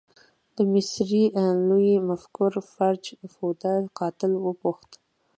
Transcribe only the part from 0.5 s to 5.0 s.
د مصري لوی مفکر فرج فوده قاتل وپوښت.